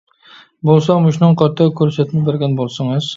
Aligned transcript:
بولسا 0.69 0.95
مۇشۇنىڭغا 1.03 1.37
قارىتا 1.43 1.67
كۆرسەتمە 1.81 2.25
بەرگەن 2.31 2.57
بولسىڭىز،،،،. 2.61 3.03